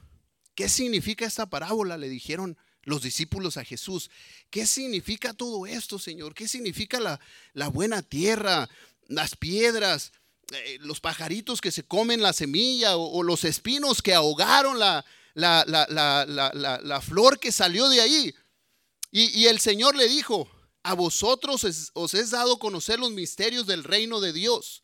[0.57, 1.97] ¿qué significa esta parábola?
[1.97, 4.11] Le dijeron los discípulos a Jesús,
[4.51, 6.35] ¿qué significa todo esto, Señor?
[6.35, 7.21] ¿Qué significa la,
[7.53, 8.69] la buena tierra,
[9.07, 10.11] las piedras,
[10.53, 15.65] eh, los pajaritos que se comen la semilla o, los espinos que ahogaron la, la,
[15.65, 18.35] la, flor que salió de ahí?
[19.13, 20.51] Y, y el Señor le dijo,
[20.83, 24.83] a vosotros os es dado conocer los misterios del reino de Dios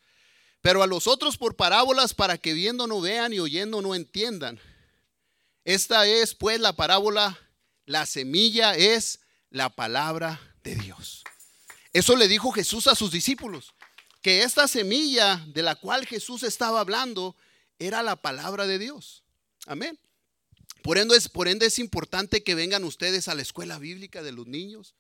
[0.66, 4.58] pero a los otros por parábolas para que viendo no vean y oyendo no entiendan.
[5.64, 7.38] Esta es pues la parábola,
[7.84, 11.22] la semilla es la palabra de Dios.
[11.92, 13.74] Eso le dijo Jesús a sus discípulos,
[14.22, 17.36] que esta semilla de la cual Jesús estaba hablando
[17.78, 19.22] era la palabra de Dios.
[19.66, 19.96] Amén.
[20.82, 24.32] Por ende, es, por ende es importante que vengan ustedes a la escuela bíblica de
[24.32, 24.96] los niños,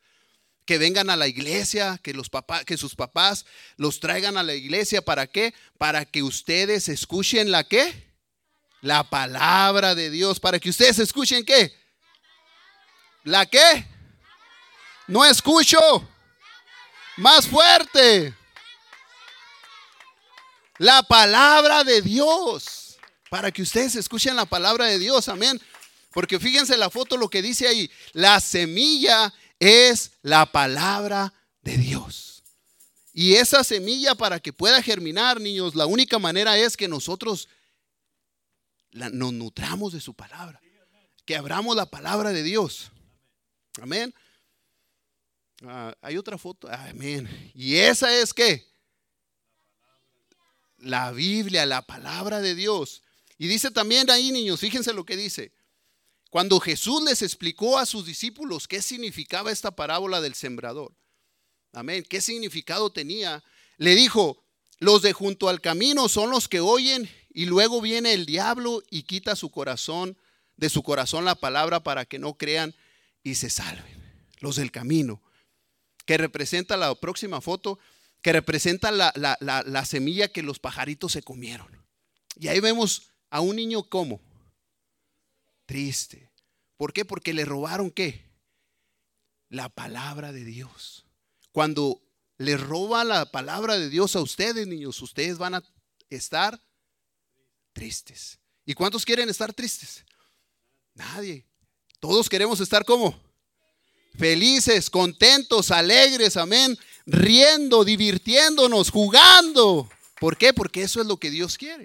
[0.66, 4.54] que vengan a la iglesia, que, los papás, que sus papás los traigan a la
[4.54, 5.00] iglesia.
[5.00, 5.54] ¿Para qué?
[5.78, 8.12] Para que ustedes escuchen la qué?
[8.82, 10.40] La palabra de Dios.
[10.40, 11.72] Para que ustedes escuchen qué?
[13.22, 13.86] ¿La qué?
[15.06, 15.78] No escucho.
[17.16, 18.34] Más fuerte.
[20.78, 22.98] La palabra de Dios.
[23.30, 25.28] Para que ustedes escuchen la palabra de Dios.
[25.28, 25.60] Amén.
[26.10, 27.90] Porque fíjense la foto lo que dice ahí.
[28.12, 32.42] La semilla es la palabra de Dios.
[33.12, 37.48] Y esa semilla para que pueda germinar, niños, la única manera es que nosotros
[38.92, 40.60] nos nutramos de su palabra,
[41.24, 42.90] que abramos la palabra de Dios.
[43.80, 44.14] Amén.
[45.62, 46.68] Ah, hay otra foto.
[46.70, 47.28] Amén.
[47.54, 48.66] Y esa es que
[50.78, 53.02] La Biblia, la palabra de Dios.
[53.38, 55.52] Y dice también ahí, niños, fíjense lo que dice.
[56.36, 60.94] Cuando Jesús les explicó a sus discípulos qué significaba esta parábola del sembrador,
[61.72, 63.42] amén, qué significado tenía,
[63.78, 64.44] le dijo,
[64.78, 69.04] los de junto al camino son los que oyen y luego viene el diablo y
[69.04, 70.18] quita su corazón,
[70.58, 72.74] de su corazón la palabra para que no crean
[73.22, 74.26] y se salven.
[74.40, 75.22] Los del camino,
[76.04, 77.78] que representa la próxima foto,
[78.20, 81.82] que representa la, la semilla que los pajaritos se comieron.
[82.38, 84.20] Y ahí vemos a un niño como
[85.64, 86.25] triste.
[86.76, 87.04] ¿Por qué?
[87.04, 88.24] Porque le robaron qué?
[89.48, 91.06] La palabra de Dios.
[91.52, 92.02] Cuando
[92.38, 95.64] le roba la palabra de Dios a ustedes, niños, ustedes van a
[96.10, 96.60] estar
[97.72, 98.38] tristes.
[98.64, 100.04] ¿Y cuántos quieren estar tristes?
[100.94, 101.46] Nadie.
[102.00, 103.18] Todos queremos estar como
[104.18, 109.88] felices, contentos, alegres, amén, riendo, divirtiéndonos, jugando.
[110.18, 110.52] ¿Por qué?
[110.52, 111.84] Porque eso es lo que Dios quiere.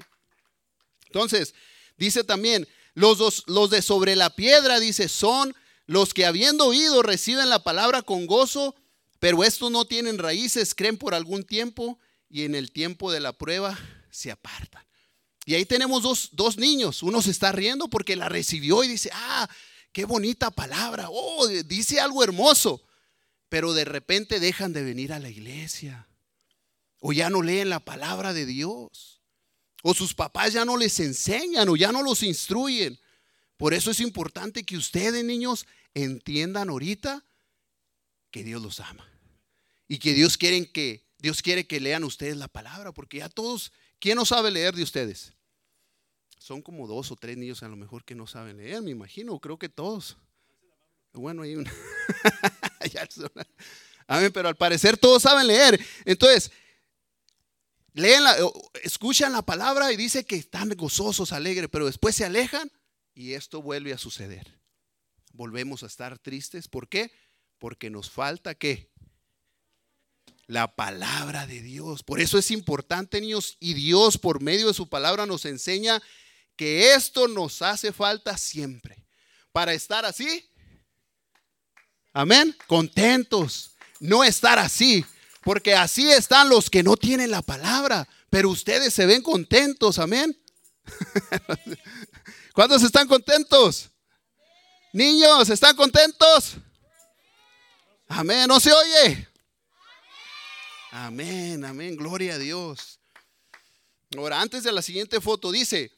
[1.06, 1.54] Entonces,
[1.98, 7.50] dice también, los, los de sobre la piedra, dice, son los que habiendo oído reciben
[7.50, 8.76] la palabra con gozo,
[9.20, 12.00] pero estos no tienen raíces, creen por algún tiempo
[12.30, 13.78] y en el tiempo de la prueba
[14.10, 14.86] se apartan.
[15.46, 17.04] Y ahí tenemos dos, dos niños.
[17.04, 19.50] Uno se está riendo porque la recibió y dice, ah,
[19.92, 21.08] qué bonita palabra.
[21.10, 22.84] Oh, dice algo hermoso.
[23.50, 26.08] Pero de repente dejan de venir a la iglesia.
[27.00, 29.21] O ya no leen la palabra de Dios.
[29.82, 33.00] O sus papás ya no les enseñan o ya no los instruyen.
[33.58, 37.24] Por eso es importante que ustedes, niños, entiendan ahorita
[38.32, 39.08] que Dios los ama.
[39.88, 43.72] Y que Dios quiere que Dios quiere que lean ustedes la palabra, porque ya todos,
[44.00, 45.34] ¿quién no sabe leer de ustedes?
[46.39, 49.39] Son como dos o tres niños a lo mejor que no saben leer, me imagino,
[49.39, 50.17] creo que todos.
[51.13, 51.72] Bueno, hay una.
[54.08, 55.80] Amén, pero al parecer todos saben leer.
[56.06, 56.52] Entonces,
[57.94, 58.36] leen la,
[58.84, 62.72] escuchan la palabra y dice que están gozosos, alegres, pero después se alejan
[63.14, 64.60] y esto vuelve a suceder.
[65.34, 66.68] Volvemos a estar tristes.
[66.68, 67.12] ¿Por qué?
[67.58, 68.92] Porque nos falta qué?
[70.48, 72.04] La palabra de Dios.
[72.04, 76.02] Por eso es importante, niños, y Dios por medio de su palabra nos enseña
[76.56, 79.06] que esto nos hace falta siempre.
[79.52, 80.50] Para estar así,
[82.14, 83.76] amén, contentos.
[84.00, 85.06] No estar así,
[85.42, 90.40] porque así están los que no tienen la palabra, pero ustedes se ven contentos, amén.
[92.54, 93.90] ¿Cuántos están contentos?
[94.94, 96.56] Niños, ¿están contentos?
[98.08, 99.28] Amén, ¿no se oye?
[100.92, 103.00] Amén, amén, gloria a Dios.
[104.18, 105.92] Ahora, antes de la siguiente foto, dice,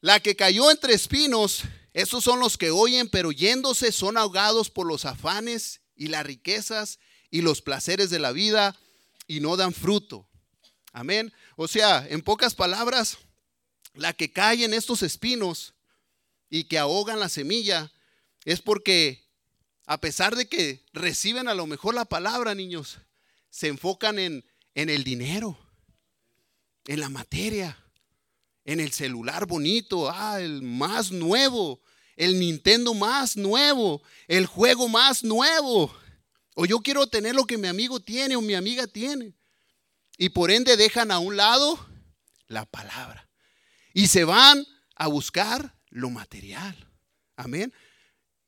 [0.00, 1.62] la que cayó entre espinos,
[1.94, 6.98] esos son los que oyen, pero yéndose son ahogados por los afanes y las riquezas
[7.30, 8.76] y los placeres de la vida
[9.26, 10.28] y no dan fruto.
[10.92, 11.32] Amén.
[11.56, 13.18] O sea, en pocas palabras,
[13.94, 15.74] la que cae en estos espinos
[16.48, 17.92] y que ahogan la semilla
[18.44, 19.28] es porque
[19.86, 22.98] a pesar de que reciben a lo mejor la palabra, niños,
[23.50, 25.58] se enfocan en, en el dinero,
[26.86, 27.76] en la materia,
[28.64, 31.80] en el celular bonito, ah, el más nuevo,
[32.16, 35.92] el Nintendo más nuevo, el juego más nuevo.
[36.54, 39.34] O yo quiero tener lo que mi amigo tiene o mi amiga tiene.
[40.18, 41.78] Y por ende dejan a un lado
[42.46, 43.28] la palabra.
[43.94, 46.76] Y se van a buscar lo material.
[47.36, 47.72] Amén.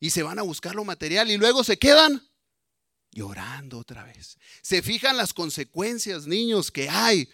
[0.01, 2.29] Y se van a buscar lo material y luego se quedan
[3.11, 4.38] llorando otra vez.
[4.62, 7.29] Se fijan las consecuencias, niños, que hay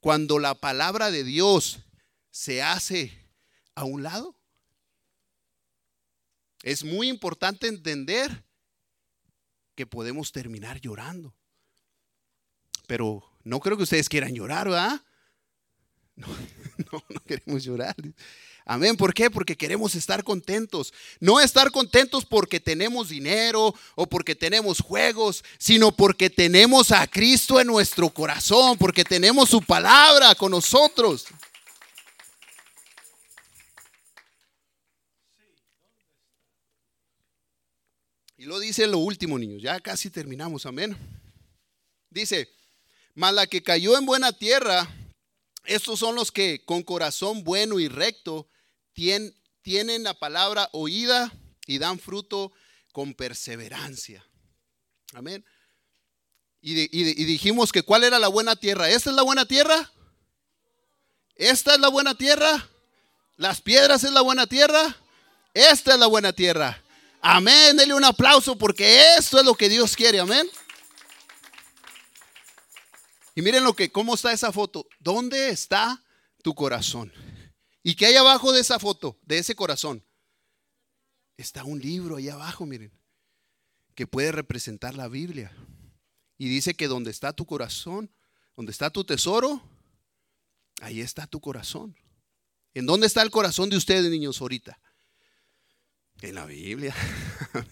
[0.00, 1.78] cuando la palabra de Dios
[2.30, 3.30] se hace
[3.74, 4.36] a un lado.
[6.62, 8.44] Es muy importante entender
[9.74, 11.34] que podemos terminar llorando.
[12.86, 15.00] Pero no creo que ustedes quieran llorar, ¿verdad?
[16.90, 17.94] No, no, queremos llorar.
[18.64, 18.96] Amén.
[18.96, 19.30] ¿Por qué?
[19.30, 20.92] Porque queremos estar contentos.
[21.20, 27.60] No estar contentos porque tenemos dinero o porque tenemos juegos, sino porque tenemos a Cristo
[27.60, 31.26] en nuestro corazón, porque tenemos su palabra con nosotros.
[38.36, 39.62] Y lo dice lo último, niños.
[39.62, 40.96] Ya casi terminamos, amén.
[42.10, 42.48] Dice,
[43.14, 44.88] mas la que cayó en buena tierra,
[45.64, 48.48] estos son los que con corazón bueno y recto
[48.92, 51.32] tienen la palabra oída
[51.66, 52.52] y dan fruto
[52.92, 54.24] con perseverancia.
[55.14, 55.44] Amén.
[56.60, 58.88] Y, y, dijimos que cuál era la buena tierra.
[58.88, 59.92] ¿Esta es la buena tierra?
[61.34, 62.70] ¿Esta es la buena tierra?
[63.36, 64.96] ¿Las piedras es la buena tierra?
[65.52, 66.83] Esta es la buena tierra.
[67.26, 67.74] Amén.
[67.74, 70.20] Dele un aplauso porque esto es lo que Dios quiere.
[70.20, 70.46] Amén.
[73.34, 74.86] Y miren lo que, cómo está esa foto.
[75.00, 76.04] ¿Dónde está
[76.42, 77.10] tu corazón?
[77.82, 80.04] ¿Y qué hay abajo de esa foto, de ese corazón?
[81.38, 82.92] Está un libro ahí abajo, miren,
[83.94, 85.50] que puede representar la Biblia.
[86.36, 88.14] Y dice que donde está tu corazón,
[88.54, 89.62] donde está tu tesoro,
[90.82, 91.96] ahí está tu corazón.
[92.74, 94.78] ¿En dónde está el corazón de ustedes, niños, ahorita?
[96.24, 96.94] En la Biblia.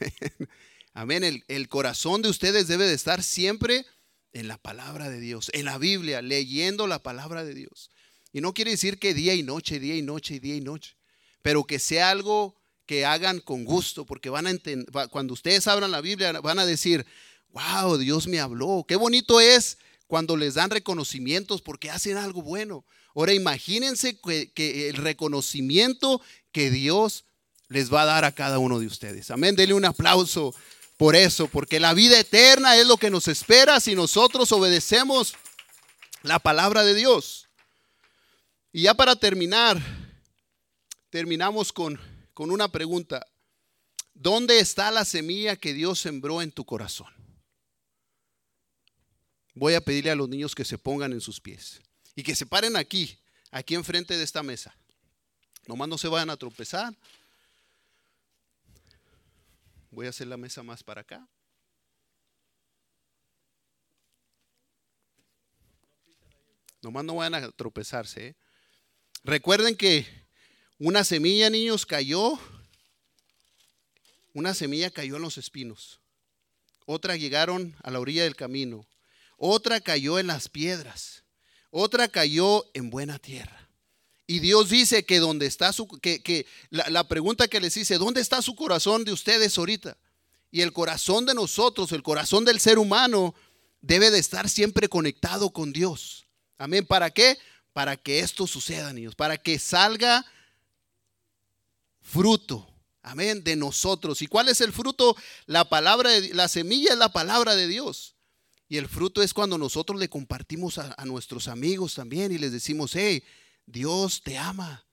[0.92, 1.24] Amén.
[1.24, 3.86] El, el, corazón de ustedes debe de estar siempre
[4.34, 7.90] en la palabra de Dios, en la Biblia, leyendo la palabra de Dios.
[8.30, 10.96] Y no quiere decir que día y noche, día y noche, día y noche,
[11.40, 15.90] pero que sea algo que hagan con gusto, porque van a entender, cuando ustedes abran
[15.90, 17.06] la Biblia, van a decir,
[17.52, 18.84] wow, Dios me habló.
[18.86, 22.84] Qué bonito es cuando les dan reconocimientos porque hacen algo bueno.
[23.14, 26.20] Ahora imagínense que, el reconocimiento
[26.52, 27.24] que Dios
[27.72, 29.30] les va a dar a cada uno de ustedes.
[29.30, 30.54] Amén, denle un aplauso
[30.96, 35.34] por eso, porque la vida eterna es lo que nos espera si nosotros obedecemos
[36.22, 37.48] la palabra de Dios.
[38.72, 39.80] Y ya para terminar,
[41.10, 42.00] terminamos con,
[42.34, 43.26] con una pregunta.
[44.14, 47.08] ¿Dónde está la semilla que Dios sembró en tu corazón?
[49.54, 51.80] Voy a pedirle a los niños que se pongan en sus pies
[52.14, 53.18] y que se paren aquí,
[53.50, 54.74] aquí enfrente de esta mesa.
[55.66, 56.94] Nomás no se vayan a tropezar.
[59.92, 61.28] Voy a hacer la mesa más para acá.
[66.80, 68.28] Nomás no vayan a tropezarse.
[68.28, 68.36] ¿eh?
[69.22, 70.06] Recuerden que
[70.78, 72.38] una semilla, niños, cayó.
[74.32, 76.00] Una semilla cayó en los espinos.
[76.86, 78.86] Otra llegaron a la orilla del camino.
[79.36, 81.22] Otra cayó en las piedras.
[81.70, 83.61] Otra cayó en buena tierra.
[84.32, 87.98] Y Dios dice que donde está su, que, que la, la pregunta que les hice,
[87.98, 89.98] ¿dónde está su corazón de ustedes ahorita?
[90.50, 93.34] Y el corazón de nosotros, el corazón del ser humano,
[93.82, 96.24] debe de estar siempre conectado con Dios.
[96.56, 96.86] Amén.
[96.86, 97.36] ¿Para qué?
[97.74, 99.14] Para que esto suceda, niños.
[99.14, 100.24] Para que salga
[102.00, 102.66] fruto.
[103.02, 103.44] Amén.
[103.44, 104.22] De nosotros.
[104.22, 105.14] ¿Y cuál es el fruto?
[105.44, 108.14] La palabra, de, la semilla es la palabra de Dios.
[108.66, 112.50] Y el fruto es cuando nosotros le compartimos a, a nuestros amigos también y les
[112.50, 113.22] decimos, hey,
[113.66, 114.84] Dios te ama.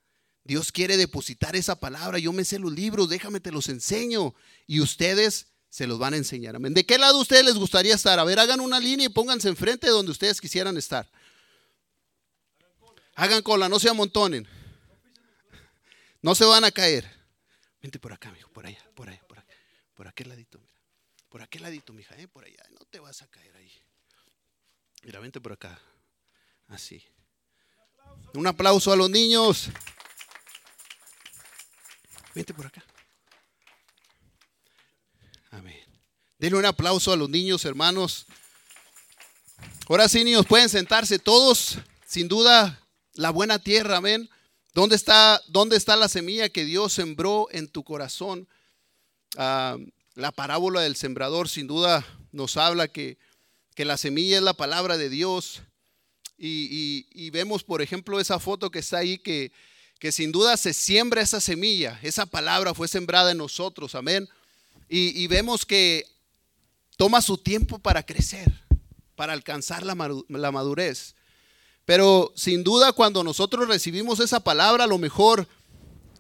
[0.44, 2.18] Dios quiere depositar esa palabra.
[2.20, 4.34] Yo me sé los libros, déjame te los enseño.
[4.68, 6.56] Y ustedes se los van a enseñar.
[6.56, 6.74] Amén.
[6.74, 8.18] ¿De qué lado a ustedes les gustaría estar?
[8.20, 11.10] A ver, hagan una línea y pónganse enfrente de donde ustedes quisieran estar.
[13.16, 14.48] Hagan cola, no se amontonen.
[16.22, 17.10] No se van a caer.
[17.82, 19.54] Vente por acá, mijo, por allá, por allá, por acá.
[19.94, 20.74] Por aquel ladito, mira.
[21.30, 22.28] Por aquel ladito, mija, ¿eh?
[22.28, 22.64] por allá.
[22.72, 23.72] No te vas a caer ahí.
[25.04, 25.80] Mira, vente por acá.
[26.68, 27.04] Así.
[28.34, 29.70] Un aplauso a los niños.
[32.36, 32.84] Vente por acá.
[35.52, 35.84] Amén.
[36.38, 38.26] Denle un aplauso a los niños, hermanos.
[39.88, 41.80] Ahora sí, niños, pueden sentarse todos.
[42.06, 42.80] Sin duda,
[43.14, 44.30] la buena tierra, amén.
[44.74, 48.48] ¿Dónde está, dónde está la semilla que Dios sembró en tu corazón?
[49.36, 49.78] Ah,
[50.14, 53.18] la parábola del sembrador sin duda nos habla que,
[53.76, 55.64] que la semilla es la palabra de Dios.
[56.42, 59.52] Y, y, vemos, por ejemplo, esa foto que está ahí, que,
[60.00, 62.00] que sin duda se siembra esa semilla.
[62.02, 64.28] Esa palabra fue sembrada en nosotros, amén.
[64.88, 66.06] Y, y vemos que
[66.96, 68.50] toma su tiempo para crecer,
[69.16, 69.96] para alcanzar la,
[70.30, 71.16] la madurez.
[71.84, 75.46] Pero sin duda cuando nosotros recibimos esa palabra, a lo mejor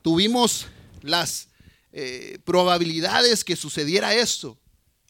[0.02, 0.68] tuvimos
[1.02, 1.48] las
[1.94, 4.59] eh, probabilidades que sucediera esto.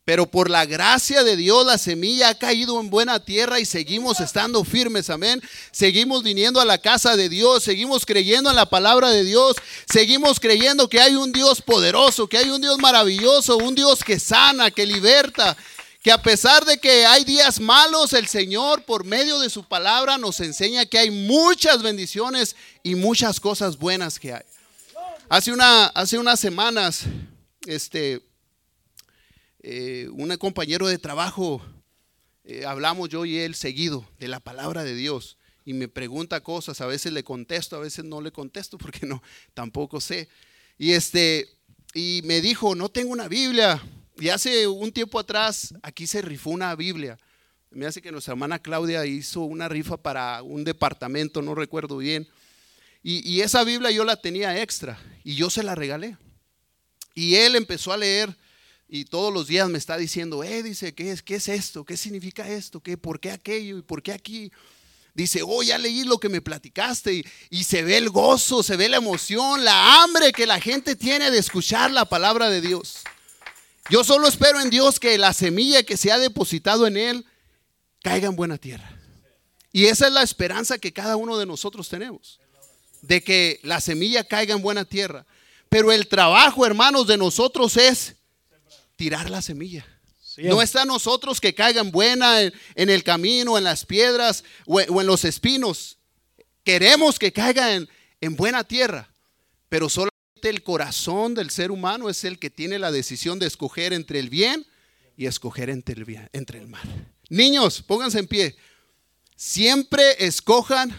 [0.09, 4.19] Pero por la gracia de Dios la semilla ha caído en buena tierra y seguimos
[4.19, 5.39] estando firmes, amén.
[5.69, 10.39] Seguimos viniendo a la casa de Dios, seguimos creyendo en la palabra de Dios, seguimos
[10.39, 14.71] creyendo que hay un Dios poderoso, que hay un Dios maravilloso, un Dios que sana,
[14.71, 15.55] que liberta,
[16.01, 20.17] que a pesar de que hay días malos, el Señor por medio de su palabra
[20.17, 24.43] nos enseña que hay muchas bendiciones y muchas cosas buenas que hay.
[25.29, 27.03] Hace, una, hace unas semanas,
[27.67, 28.27] este,
[29.61, 31.61] eh, un compañero de trabajo,
[32.43, 36.81] eh, hablamos yo y él seguido de la palabra de Dios y me pregunta cosas,
[36.81, 39.21] a veces le contesto, a veces no le contesto porque no,
[39.53, 40.27] tampoco sé.
[40.77, 41.47] Y este,
[41.93, 43.79] y me dijo, no tengo una Biblia.
[44.17, 47.17] Y hace un tiempo atrás aquí se rifó una Biblia.
[47.69, 52.27] Me hace que nuestra hermana Claudia hizo una rifa para un departamento, no recuerdo bien.
[53.03, 56.17] Y, y, esa Biblia yo la tenía extra y yo se la regalé.
[57.13, 58.35] Y él empezó a leer
[58.91, 61.85] y todos los días me está diciendo, eh, dice, ¿qué es, qué es esto?
[61.85, 62.81] ¿Qué significa esto?
[62.81, 63.77] ¿Qué, ¿Por qué aquello?
[63.77, 64.51] ¿Y por qué aquí?
[65.13, 68.75] Dice, oh, ya leí lo que me platicaste y, y se ve el gozo, se
[68.75, 73.01] ve la emoción, la hambre que la gente tiene de escuchar la palabra de Dios.
[73.91, 77.25] Yo solo espero en Dios que la semilla que se ha depositado en él
[78.01, 78.91] caiga en buena tierra.
[79.71, 82.39] Y esa es la esperanza que cada uno de nosotros tenemos,
[83.03, 85.27] de que la semilla caiga en buena tierra.
[85.69, 88.15] Pero el trabajo, hermanos, de nosotros es
[88.99, 89.87] tirar la semilla.
[90.39, 94.81] No está a nosotros que caiga en buena en, el camino, en las piedras o,
[94.81, 95.97] en los espinos.
[96.65, 97.87] Queremos que caiga en,
[98.19, 99.09] en buena tierra,
[99.69, 103.93] pero solamente el corazón del ser humano es el que tiene la decisión de escoger
[103.93, 104.67] entre el bien
[105.15, 107.13] y escoger entre el, bien, entre el mal.
[107.29, 108.57] Niños, pónganse en pie.
[109.37, 110.93] Siempre escojan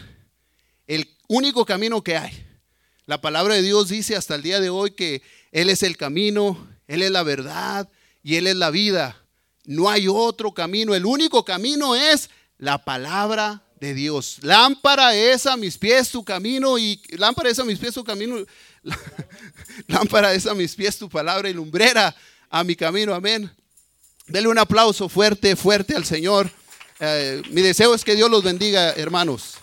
[0.86, 2.46] el único camino que hay.
[3.04, 5.20] La palabra de Dios dice hasta el día de hoy que
[5.52, 7.88] Él es el camino, Él es la verdad
[8.20, 9.16] y Él es la vida.
[9.64, 10.92] No hay otro camino.
[10.92, 14.38] El único camino es la palabra de Dios.
[14.40, 18.44] Lámpara es a mis pies tu camino y lámpara es a mis pies tu camino.
[19.86, 22.12] lámpara es a mis pies tu palabra y lumbrera
[22.50, 23.14] a mi camino.
[23.14, 23.48] Amén.
[24.26, 26.50] Dele un aplauso fuerte, fuerte al Señor.
[26.98, 29.59] Eh, mi deseo es que Dios los bendiga, hermanos.